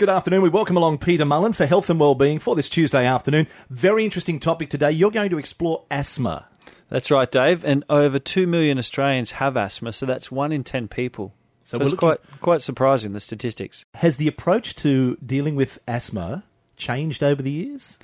[0.00, 0.40] Good afternoon.
[0.40, 3.46] We welcome along Peter Mullen for health and wellbeing for this Tuesday afternoon.
[3.68, 4.90] Very interesting topic today.
[4.90, 6.46] You're going to explore asthma.
[6.88, 7.66] That's right, Dave.
[7.66, 11.34] And over 2 million Australians have asthma, so that's 1 in 10 people.
[11.64, 13.84] So, so it's quite, quite surprising, the statistics.
[13.92, 16.44] Has the approach to dealing with asthma
[16.78, 17.98] changed over the years?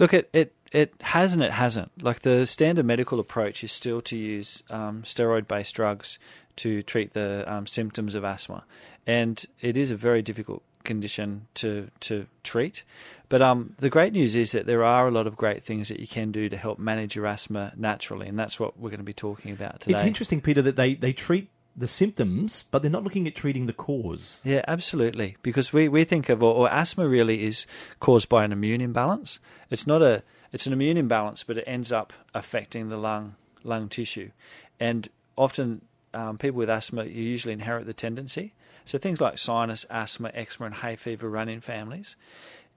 [0.00, 1.92] Look, it, it, it has and it hasn't.
[2.02, 6.18] Like the standard medical approach is still to use um, steroid based drugs
[6.56, 8.64] to treat the um, symptoms of asthma.
[9.06, 12.82] And it is a very difficult condition to to treat.
[13.28, 16.00] But um, the great news is that there are a lot of great things that
[16.00, 19.04] you can do to help manage your asthma naturally, and that's what we're going to
[19.04, 19.96] be talking about today.
[19.96, 23.66] It's interesting, Peter, that they, they treat the symptoms, but they're not looking at treating
[23.66, 24.40] the cause.
[24.44, 25.36] Yeah, absolutely.
[25.42, 27.66] Because we, we think of, or, or asthma really is
[28.00, 29.40] caused by an immune imbalance.
[29.70, 33.88] It's not a, it's an immune imbalance, but it ends up affecting the lung lung
[33.88, 34.30] tissue,
[34.78, 35.82] and often
[36.16, 38.54] um, people with asthma you usually inherit the tendency.
[38.84, 42.16] So things like sinus, asthma, eczema, and hay fever run in families,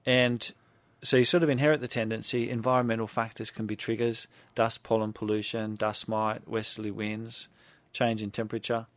[0.06, 0.52] and
[1.04, 2.50] so you sort of inherit the tendency.
[2.50, 7.48] Environmental factors can be triggers: dust, pollen pollution, dust mite, westerly winds,
[7.94, 8.88] change in temperature.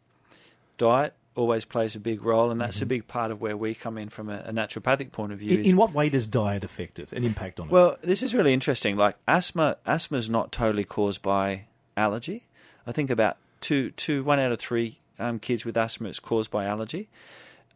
[0.78, 2.84] Diet always plays a big role, and that's mm-hmm.
[2.84, 5.58] a big part of where we come in from a, a naturopathic point of view.
[5.58, 7.72] In, in, what way does diet affect it and impact on it?
[7.72, 8.96] Well, this is really interesting.
[8.96, 12.44] Like asthma, asthma is not totally caused by allergy.
[12.86, 16.50] I think about two, two, one out of three um, kids with asthma is caused
[16.50, 17.08] by allergy.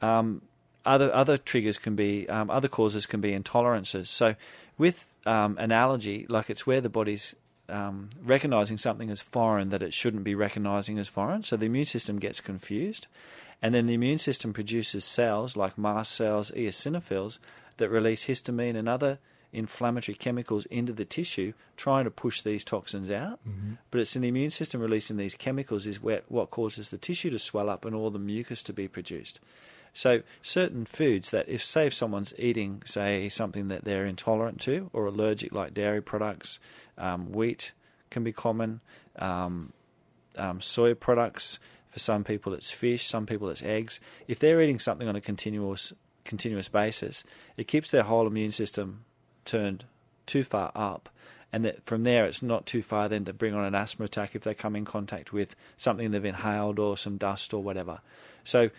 [0.03, 0.43] Um,
[0.85, 4.07] other other triggers can be um, other causes can be intolerances.
[4.07, 4.37] So
[4.79, 7.35] with um, an allergy, like it's where the body's
[7.69, 11.43] um, recognizing something as foreign that it shouldn't be recognizing as foreign.
[11.43, 13.07] So the immune system gets confused,
[13.61, 17.39] and then the immune system produces cells like mast cells, eosinophils
[17.79, 19.19] that release histamine and other
[19.57, 23.41] inflammatory chemicals into the tissue, trying to push these toxins out.
[23.49, 23.75] Mm-hmm.
[23.91, 27.31] But it's in the immune system releasing these chemicals is where, what causes the tissue
[27.31, 29.41] to swell up and all the mucus to be produced.
[29.95, 34.91] So certain foods that if say if someone's eating say something that they're intolerant to
[34.93, 36.61] or allergic like dairy products,
[36.99, 37.73] um, wheat
[38.11, 38.81] can be common,
[39.19, 39.73] um,
[40.37, 41.59] um, soy products.
[41.89, 43.07] For some people, it's fish.
[43.07, 44.01] Some people, it's eggs.
[44.29, 45.95] If they're eating something on a continuous
[46.27, 47.25] continuous basis,
[47.57, 49.06] it keeps their whole immune system
[49.47, 49.85] turned
[50.27, 51.09] too far up,
[51.53, 54.35] and that from there it's not too far then to bring on an asthma attack
[54.35, 58.01] if they come in contact with something they've inhaled or some dust or whatever.
[58.45, 58.71] So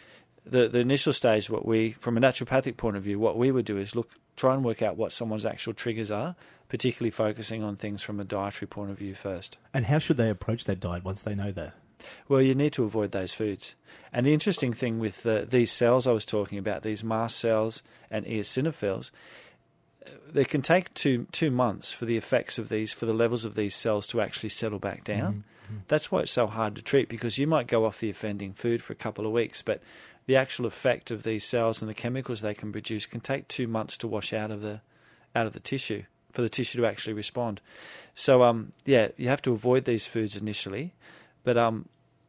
[0.46, 3.66] the the initial stage, what we from a naturopathic point of view, what we would
[3.66, 6.36] do is look try and work out what someone's actual triggers are,
[6.70, 9.58] particularly focusing on things from a dietary point of view first.
[9.74, 11.74] And how should they approach that diet once they know that?
[12.28, 13.74] Well, you need to avoid those foods.
[14.14, 17.82] And the interesting thing with the, these cells I was talking about, these mast cells
[18.12, 19.10] and eosinophils,
[20.32, 23.56] they can take two two months for the effects of these, for the levels of
[23.56, 25.44] these cells to actually settle back down.
[25.66, 25.78] Mm-hmm.
[25.88, 28.82] That's why it's so hard to treat because you might go off the offending food
[28.82, 29.82] for a couple of weeks, but
[30.26, 33.68] the actual effect of these cells and the chemicals they can produce can take two
[33.68, 34.82] months to wash out of the
[35.36, 37.62] out of the tissue for the tissue to actually respond.
[38.14, 40.94] So um, yeah, you have to avoid these foods initially,
[41.44, 41.88] but um,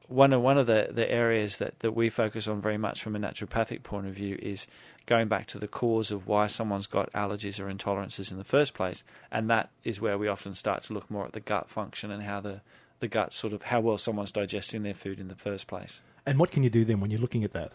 [0.08, 3.14] one of one of the, the areas that, that we focus on very much from
[3.14, 4.66] a naturopathic point of view is
[5.06, 8.74] going back to the cause of why someone's got allergies or intolerances in the first
[8.74, 12.10] place, and that is where we often start to look more at the gut function
[12.10, 12.60] and how the
[13.00, 16.00] the gut sort of how well someone's digesting their food in the first place.
[16.26, 17.72] And what can you do then when you're looking at that?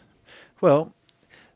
[0.60, 0.94] Well,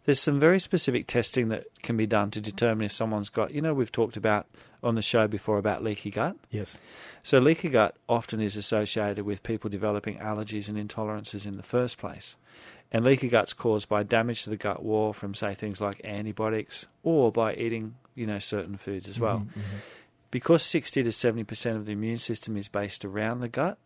[0.08, 3.60] there's some very specific testing that can be done to determine if someone's got, you
[3.60, 4.48] know, we've talked about
[4.82, 6.38] on the show before about leaky gut.
[6.50, 6.80] Yes.
[7.24, 11.98] So, leaky gut often is associated with people developing allergies and intolerances in the first
[11.98, 12.38] place.
[12.90, 16.88] And leaky gut's caused by damage to the gut wall from, say, things like antibiotics
[17.04, 19.40] or by eating, you know, certain foods as well.
[19.40, 19.78] Mm-hmm, mm-hmm.
[20.32, 23.78] Because 60 to 70% of the immune system is based around the gut,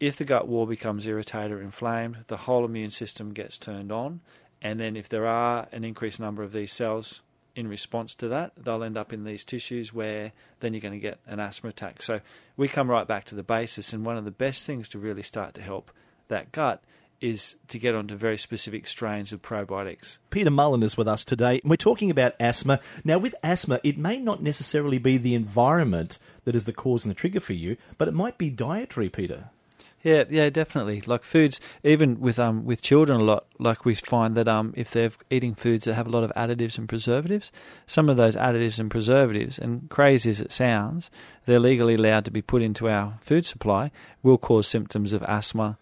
[0.00, 4.20] if the gut wall becomes irritated or inflamed, the whole immune system gets turned on
[4.64, 7.20] and then if there are an increased number of these cells
[7.54, 10.98] in response to that, they'll end up in these tissues where then you're going to
[10.98, 12.02] get an asthma attack.
[12.02, 12.20] So
[12.56, 15.22] we come right back to the basis, and one of the best things to really
[15.22, 15.92] start to help
[16.28, 16.82] that gut
[17.20, 20.18] is to get onto very specific strains of probiotics.
[20.30, 21.60] Peter Mullen is with us today.
[21.62, 22.80] We're talking about asthma.
[23.04, 27.10] Now, with asthma, it may not necessarily be the environment that is the cause and
[27.10, 29.50] the trigger for you, but it might be dietary, Peter.
[30.04, 31.00] Yeah, yeah, definitely.
[31.00, 34.90] Like foods, even with um with children a lot, like we find that um if
[34.90, 37.50] they're eating foods that have a lot of additives and preservatives,
[37.86, 41.10] some of those additives and preservatives, and crazy as it sounds,
[41.46, 43.90] they're legally allowed to be put into our food supply,
[44.22, 45.78] will cause symptoms of asthma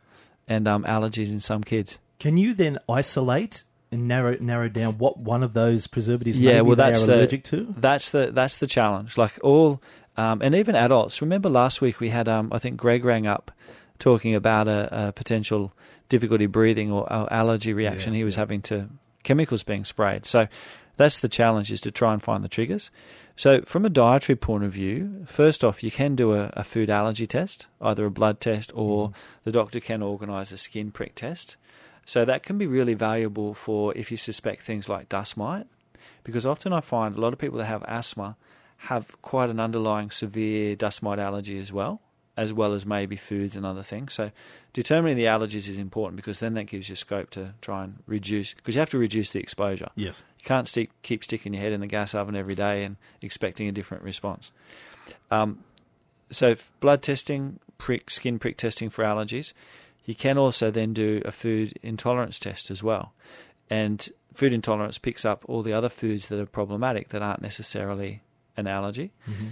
[0.46, 1.98] and um allergies in some kids.
[2.20, 6.76] Can you then isolate and narrow narrow down what one of those preservatives yeah, well,
[6.76, 7.74] that's the, allergic to?
[7.76, 9.18] That's the that's the challenge.
[9.18, 9.82] Like all
[10.16, 11.20] um, and even adults.
[11.20, 13.50] Remember last week we had um, I think Greg rang up
[14.02, 15.72] talking about a, a potential
[16.08, 18.40] difficulty breathing or, or allergy reaction yeah, he was yeah.
[18.40, 18.88] having to
[19.22, 20.26] chemicals being sprayed.
[20.26, 20.48] So
[20.96, 22.90] that's the challenge is to try and find the triggers.
[23.36, 26.90] So, from a dietary point of view, first off, you can do a, a food
[26.90, 29.14] allergy test, either a blood test or Mhm.
[29.44, 31.56] the doctor can organise a skin prick test.
[32.04, 35.66] So, that can be really valuable for if you suspect things like dust mite,
[36.24, 38.36] because often I find a lot of people that have asthma
[38.88, 42.00] have quite an underlying severe dust mite allergy as well,
[42.36, 44.14] as well as maybe foods and other things.
[44.14, 44.30] So,
[44.72, 48.54] determining the allergies is important because then that gives you scope to try and reduce,
[48.54, 49.90] because you have to reduce the exposure.
[49.96, 50.24] Yes.
[50.38, 53.68] You can't stick, keep sticking your head in the gas oven every day and expecting
[53.68, 54.50] a different response.
[55.30, 55.64] Um,
[56.30, 59.52] so, blood testing, prick, skin prick testing for allergies.
[60.04, 63.12] You can also then do a food intolerance test as well.
[63.68, 68.22] And food intolerance picks up all the other foods that are problematic that aren't necessarily
[68.56, 69.12] an allergy.
[69.26, 69.48] hmm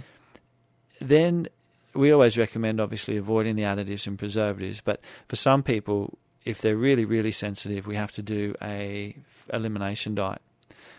[0.99, 1.47] Then
[1.93, 6.75] we always recommend obviously avoiding the additives and preservatives, but for some people, if they're
[6.75, 9.15] really, really sensitive, we have to do a
[9.53, 10.41] elimination diet.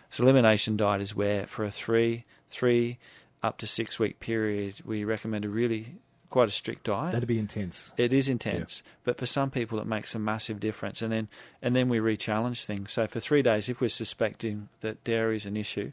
[0.09, 2.99] So elimination diet is where for a three, three
[3.41, 5.95] up to six week period, we recommend a really
[6.29, 7.13] quite a strict diet.
[7.13, 7.91] That'd be intense.
[7.97, 11.01] It is intense, but for some people it makes a massive difference.
[11.01, 11.27] And then
[11.61, 12.91] and then we re-challenge things.
[12.91, 15.91] So for three days, if we're suspecting that dairy is an issue,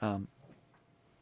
[0.00, 0.28] um,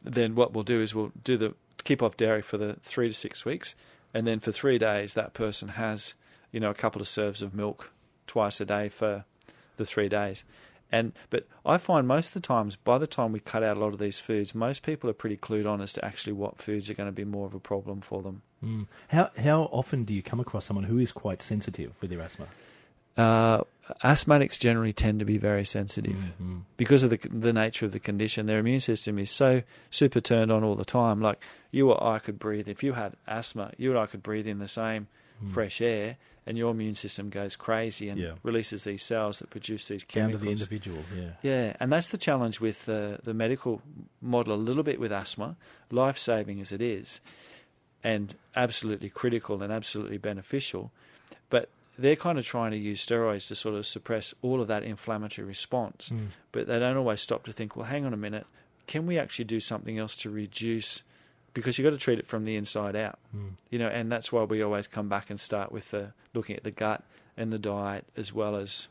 [0.02, 1.54] then what we'll do is we'll do the
[1.84, 3.74] keep off dairy for the three to six weeks,
[4.12, 6.14] and then for three days that person has
[6.52, 7.92] you know a couple of serves of milk
[8.26, 9.24] twice a day for
[9.76, 10.44] the three days.
[10.90, 13.80] And but I find most of the times, by the time we cut out a
[13.80, 16.88] lot of these foods, most people are pretty clued on as to actually what foods
[16.88, 18.42] are going to be more of a problem for them.
[18.64, 18.86] Mm.
[19.08, 22.46] How how often do you come across someone who is quite sensitive with their asthma?
[23.16, 23.64] Uh,
[24.04, 26.62] asthmatics generally tend to be very sensitive Mhm.
[26.76, 28.46] because of the the nature of the condition.
[28.46, 31.20] Their immune system is so super turned on all the time.
[31.20, 31.38] Like
[31.70, 32.68] you or I could breathe.
[32.68, 35.06] If you had asthma, you and I could breathe in the same
[35.42, 35.50] Mm.
[35.50, 38.32] fresh air, and your immune system goes crazy and Yeah.
[38.42, 40.40] releases these cells that produce these down chemicals.
[40.40, 41.04] to the individual.
[41.14, 41.30] Yeah.
[41.42, 43.80] Yeah, and that's the challenge with the the medical
[44.20, 45.56] model a little bit with asthma,
[45.90, 47.20] life saving as it is,
[48.02, 50.90] and absolutely critical and absolutely beneficial,
[51.50, 51.68] but
[51.98, 55.46] they're kind of trying to use steroids to sort of suppress all of that inflammatory
[55.46, 56.28] response, Mm.
[56.52, 58.46] but they don't always stop to think, well, hang on a minute,
[58.86, 61.02] can we actually do something else to reduce?
[61.54, 63.50] Because you've got to treat it from the inside out, Mm.
[63.70, 66.62] you know, and that's why we always come back and start with the looking at
[66.64, 67.02] the gut
[67.36, 68.86] and the diet as well as,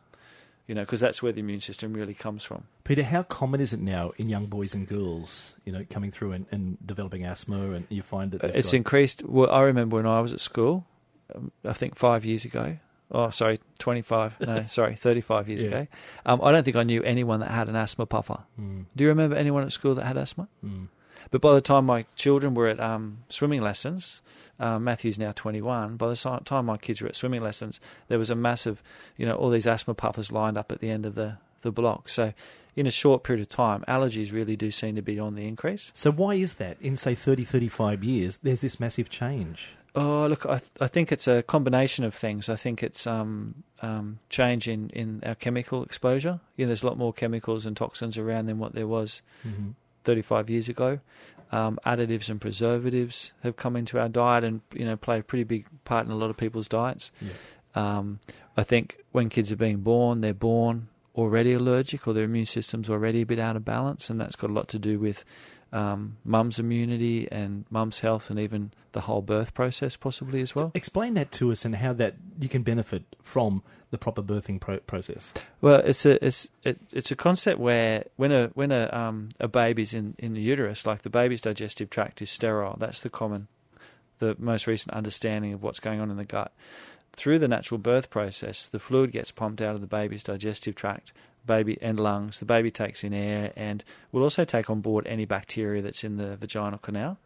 [0.67, 2.65] you know, because that's where the immune system really comes from.
[2.83, 6.33] Peter, how common is it now in young boys and girls, you know, coming through
[6.33, 9.23] and, and developing asthma, and you find that It's got- increased.
[9.23, 10.85] Well, I remember when I was at school,
[11.33, 12.77] um, I think five years ago.
[13.11, 14.41] Oh, sorry, 25.
[14.41, 15.69] No, sorry, 35 years Yeah.
[15.69, 15.87] ago.
[16.25, 18.39] Um, I don't think I knew anyone that had an asthma puffer.
[18.59, 20.47] Mm, Do you remember anyone at school that had asthma?
[20.65, 20.87] mm,
[21.31, 24.21] But by the time my children were at um, swimming lessons,
[24.59, 25.95] um, Matthew's now 21.
[25.97, 28.83] By the time my kids were at swimming lessons, there was a massive,
[29.15, 32.09] you know, all these asthma puffers lined up at the end of the, the block.
[32.09, 32.33] So,
[32.75, 35.91] in a short period of time, allergies really do seem to be on the increase.
[35.95, 36.77] So why is that?
[36.79, 39.75] In say 30, 35 years, there's this massive change.
[39.95, 42.49] Oh, look, I, I think it's a combination of things.
[42.49, 46.39] I think it's um, um, change in, in our chemical exposure.
[46.55, 49.69] You know, there's a lot more chemicals and toxins around than what there was Mm-hmm.
[50.03, 50.99] 35 years ago.
[51.51, 55.43] Um, additives and preservatives have come into our diet and you know play a pretty
[55.43, 57.11] big part in a lot of people's diets.
[57.21, 57.31] Yeah.
[57.75, 58.19] Um,
[58.55, 62.89] I think when kids are being born, they're born already allergic or their immune system's
[62.89, 65.25] already a bit out of balance, and that's got a lot to do with
[65.71, 70.71] um, mum's immunity and mum's health, and even the whole birth process possibly as well.
[70.73, 74.79] Explain that to us and how that you can benefit from the proper birthing pro-
[74.79, 75.33] process.
[75.61, 79.47] Well, it's a it's it, it's a concept where when a when a um a
[79.47, 82.75] baby's in in the uterus, like the baby's digestive tract is sterile.
[82.79, 83.47] That's the common,
[84.19, 86.53] the most recent understanding of what's going on in the gut.
[87.13, 91.13] Through the natural birth process, the fluid gets pumped out of the baby's digestive tract,
[91.47, 92.39] baby and lungs.
[92.39, 96.17] The baby takes in air and will also take on board any bacteria that's in
[96.17, 97.17] the vaginal canal.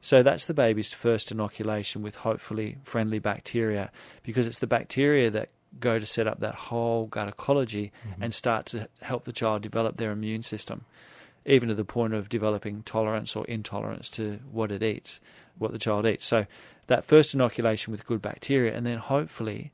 [0.00, 5.50] So that's the baby's first inoculation with hopefully friendly bacteria because it's the bacteria that
[5.78, 8.22] go to set up that whole gut ecology Mm-hmm.
[8.24, 10.84] and start to help the child develop their immune system,
[11.46, 15.20] even to the point of developing tolerance or intolerance to what it eats,
[15.58, 16.26] what the child eats.
[16.26, 16.46] So
[16.88, 19.70] that first inoculation with good bacteria, and then hopefully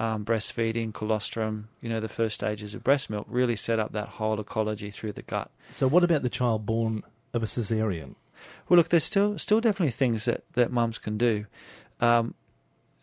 [0.00, 4.08] um, breastfeeding, colostrum, you know, the first stages of breast milk really set up that
[4.08, 5.50] whole ecology through the gut.
[5.70, 7.04] So what about the child born
[7.34, 8.14] of a cesarean?
[8.66, 11.44] Well, look, there's still still definitely things that, that mums can do.
[12.00, 12.34] Um,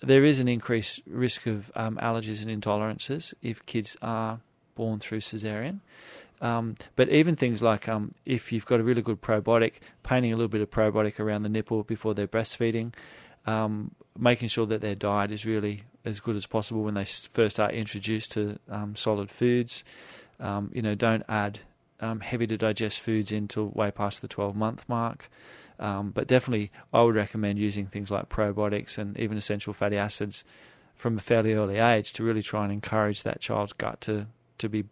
[0.01, 4.39] there is an increased risk of um, allergies and intolerances if kids are
[4.74, 5.82] born through cesarean.
[6.42, 10.36] Um, but even things like um, if you've got a really good probiotic, painting a
[10.36, 12.94] little bit of probiotic around the nipple before they're breastfeeding,
[13.46, 17.60] um, making sure that their diet is really as good as possible when they first
[17.60, 19.84] are introduced to um, solid foods.
[20.40, 21.60] Um, you know, don't add
[22.00, 25.30] um, heavy to digest foods until way past the 12 month mark.
[25.80, 30.44] Um, but definitely, I would recommend using things like probiotics and even essential fatty acids
[30.96, 34.26] from a fairly early age to really try and encourage that child's gut to,
[34.58, 34.86] to be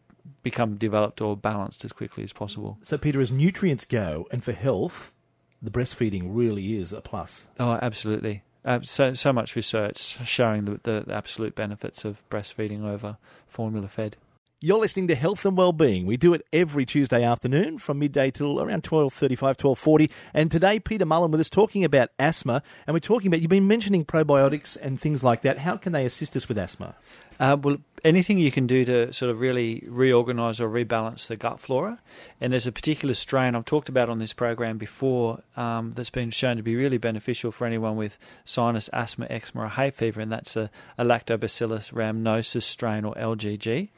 [0.43, 2.77] become developed or balanced as quickly as possible.
[2.81, 5.13] So, Peter, as nutrients go, and for health,
[5.61, 7.47] the breastfeeding really is a plus.
[7.59, 8.43] Oh, absolutely.
[8.65, 13.17] Uh, so so much research showing the, the, absolute benefits of breastfeeding over
[13.47, 14.17] formula fed.
[14.61, 16.05] You're listening to Health and Wellbeing.
[16.05, 20.09] We do it every Tuesday afternoon from midday till around 12.35, 12.40.
[20.33, 22.63] And today, Peter Mullen with us talking about asthma.
[22.87, 25.57] And we're talking about, you've been mentioning probiotics and things like that.
[25.57, 26.95] How can they assist us with asthma?
[27.37, 31.59] Uh, well, anything you can do to sort of really reorganize or rebalance the gut
[31.59, 31.99] flora.
[32.39, 36.31] And there's a particular strain I've talked about on this program before um, that's been
[36.31, 40.31] shown to be really beneficial for anyone with sinus, asthma, eczema, or hay fever, and
[40.31, 43.89] that's a, a Lactobacillus rhamnosus strain or LGG.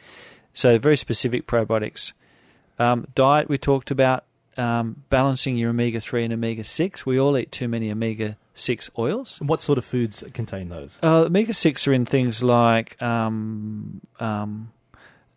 [0.57, 2.13] So, very specific probiotics.
[2.79, 4.23] Um, diet, we talked about
[4.57, 7.05] um, balancing your omega 3 and omega 6.
[7.05, 9.37] We all eat too many omega 6 oils.
[9.39, 10.97] And what sort of foods contain those?
[11.03, 14.71] Uh, omega 6 are in things like um, um,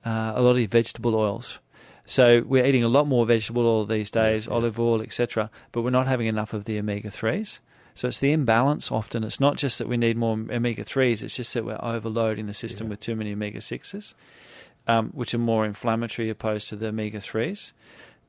[0.07, 1.59] uh, a lot of vegetable oils.
[2.07, 4.49] So we're eating a lot more vegetable oil these days, Yes, yes.
[4.49, 7.59] olive oil, etc., but we're not having enough of the omega 3s.
[7.95, 9.23] So it's the imbalance often.
[9.25, 12.55] It's not just that we need more omega 3s, it's just that we're overloading the
[12.55, 12.93] system Yeah.
[12.93, 14.15] with too many omega 6s,
[14.91, 17.73] um, which are more inflammatory opposed to the omega 3s.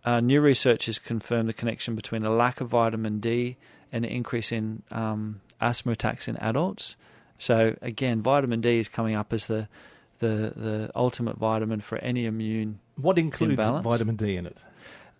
[0.03, 3.57] Uh, new research has confirmed the connection between a lack of vitamin D
[3.91, 6.95] and an increase in um, asthma attacks in adults.
[7.37, 9.67] So again, vitamin D is coming up as the
[10.19, 13.83] the, the ultimate vitamin for any immune What includes Imbalance?
[13.83, 14.57] vitamin D in it?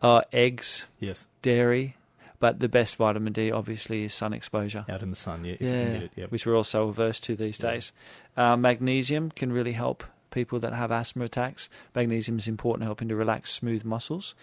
[0.01, 1.95] uh, eggs, Yes, dairy,
[2.39, 4.85] but the best vitamin D obviously is sun exposure.
[4.87, 6.11] out in the sun, yeah, if you Yeah, can get it.
[6.15, 6.25] Yeah.
[6.29, 7.71] which we're all so averse to these Yeah.
[7.71, 7.91] days.
[8.37, 11.69] Uh, magnesium can really help people that have asthma attacks.
[11.95, 14.33] Magnesium is important, helping to relax smooth muscles.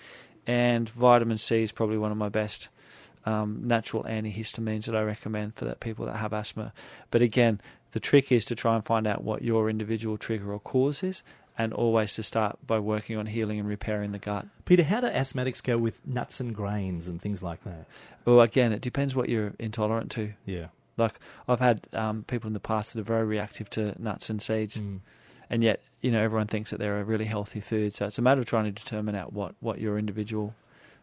[0.47, 2.68] And vitamin C is probably one of my best
[3.26, 6.73] um, natural antihistamines that I recommend for that people that have asthma.
[7.11, 7.61] But again,
[7.92, 11.23] the trick is to try and find out what your individual trigger or cause is,
[11.59, 14.47] and always to start by working on healing and repairing the gut.
[14.64, 17.87] Peter, how do asthmatics go with nuts and grains and things like that?
[18.25, 20.33] Well, again, it depends what you're intolerant to.
[20.47, 20.66] Yeah.
[20.97, 21.18] Like
[21.49, 24.78] I've had um, people in the past that are very reactive to nuts and seeds,
[24.78, 25.00] Mm.
[25.50, 27.95] And yet you know everyone thinks that they're a really healthy food.
[27.95, 30.55] So it's a matter of trying to determine out what what your individual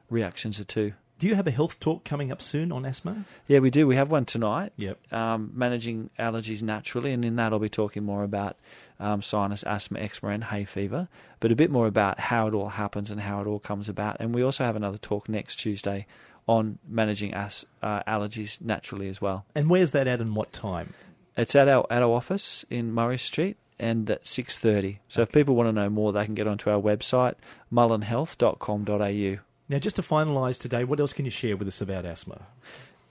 [0.10, 0.94] reactions are to.
[1.18, 3.24] Do you have a health talk coming up soon on asthma?
[3.48, 3.88] Yeah, we do.
[3.88, 4.74] We have one tonight.
[4.76, 5.14] Yep.
[5.14, 8.58] Um, managing allergies naturally, and in that I'll be talking more about
[9.00, 11.08] um, sinus, asthma, eczema, and hay fever,
[11.40, 14.18] but a bit more about how it all happens and how it all comes about.
[14.20, 16.06] And we also have another talk next Tuesday
[16.48, 19.46] on managing as, uh, allergies naturally as well.
[19.56, 20.94] And where's that at and what time?
[21.38, 25.00] It's at our at our office in Murray Street and at six thirty.
[25.08, 27.36] So if people want to know more, they can get onto our website
[27.72, 29.42] mullenhealth.com.au.
[29.68, 32.42] Now, just to finalise today, what else can you share with us about asthma?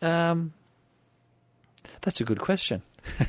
[0.01, 0.53] Um,
[2.01, 2.83] that's a good question.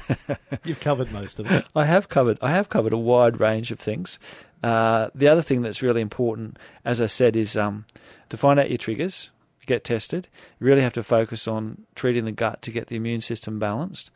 [0.63, 1.65] You've covered most of it.
[1.75, 2.37] I have covered.
[2.41, 4.19] I have covered a wide range of things.
[4.63, 7.85] Uh, the other thing that's really important, as I said, is um,
[8.29, 9.31] to find out your triggers,
[9.65, 10.27] get tested.
[10.59, 14.11] You really have to focus on treating the gut to get the immune system balanced,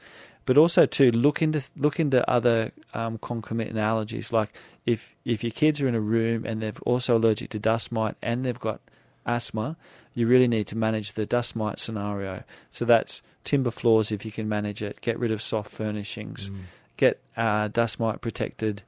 [0.46, 4.32] but also to look into look into other um, concomitant allergies.
[4.32, 4.52] Like
[4.86, 8.16] if if your kids are in a room and they're also allergic to dust mite
[8.22, 8.80] and they've got
[9.26, 9.78] asthma,
[10.16, 12.44] you really need to manage the dust mite scenario.
[12.72, 15.02] So that's timber floors if you can manage it.
[15.02, 16.62] Get rid of soft furnishings Mm.
[16.98, 18.84] get uh, dust mite protected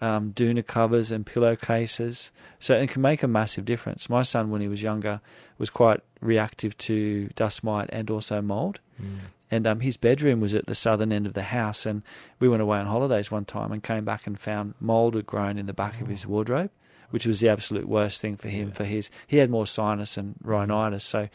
[0.00, 2.30] um, doona covers and pillowcases.
[2.58, 4.08] So it can make a massive difference.
[4.08, 5.20] My son, when he was younger,
[5.58, 8.80] was quite reactive to dust mite and also mold.
[9.00, 9.18] Mm.
[9.50, 11.86] And um, his bedroom was at the southern end of the house.
[11.86, 12.02] And
[12.38, 15.58] we went away on holidays one time and came back and found mold had grown
[15.58, 16.70] in the back of his wardrobe,
[17.10, 18.68] which was the absolute worst thing for him.
[18.68, 18.74] Yeah.
[18.74, 21.04] For his, he had more sinus and rhinitis.
[21.04, 21.28] So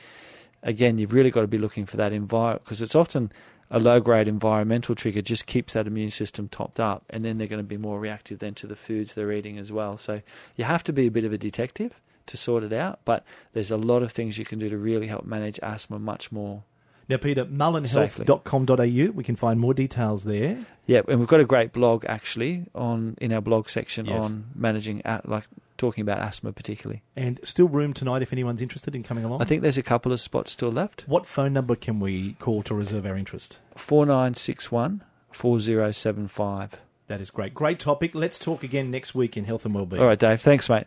[0.62, 3.32] again, you've really got to be looking for that environment because it's often
[3.74, 7.48] a low grade environmental trigger just keeps that immune system topped up, and then they're
[7.48, 9.98] going to be more reactive then to the foods they're eating as well.
[9.98, 10.22] So
[10.56, 13.72] you have to be a bit of a detective to sort it out, but there's
[13.72, 16.64] a lot of things you can do to really help manage asthma much more.
[17.10, 19.12] Now, Peter, mullenhealth.com.au.
[19.12, 20.58] We can find more details there.
[20.86, 24.24] Yeah, and we've got a great blog actually on in our blog section Yes.
[24.26, 25.46] on managing like
[25.78, 27.02] talking about asthma particularly.
[27.16, 29.42] And still room tonight if anyone's interested in coming along.
[29.42, 31.04] I think there's a couple of spots still left.
[31.08, 33.58] What phone number can we call to reserve our interest?
[33.76, 36.78] Four nine six one four zero seven five.
[37.08, 37.54] That is great.
[37.54, 38.16] Great topic.
[38.16, 40.02] Let's talk again next week in health and wellbeing.
[40.02, 40.42] All right, Dave.
[40.42, 40.86] Thanks, mate.